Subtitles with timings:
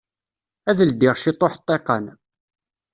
[0.69, 2.05] Ad ldiɣ ciṭuḥ ṭṭiqan.